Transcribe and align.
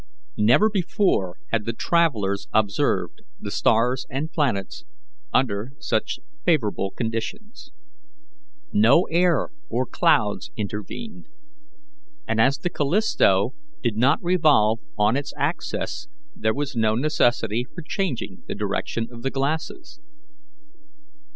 Never 0.39 0.67
before 0.67 1.35
had 1.51 1.65
the 1.65 1.73
travellers 1.73 2.47
observed 2.51 3.21
the 3.39 3.51
stars 3.51 4.07
and 4.09 4.31
planets 4.31 4.83
under 5.31 5.73
such 5.77 6.19
favourable 6.43 6.89
conditions. 6.89 7.71
No 8.73 9.03
air 9.11 9.49
or 9.69 9.85
clouds 9.85 10.49
intervened, 10.57 11.27
and 12.27 12.41
as 12.41 12.57
the 12.57 12.71
Callisto 12.71 13.53
did 13.83 13.95
not 13.95 14.17
revolve 14.23 14.79
on 14.97 15.15
its 15.15 15.35
axis 15.37 16.07
there 16.35 16.55
was 16.55 16.75
no 16.75 16.95
necessity 16.95 17.63
for 17.71 17.83
changing 17.83 18.41
the 18.47 18.55
direction 18.55 19.07
of 19.11 19.21
the 19.21 19.29
glasses. 19.29 19.99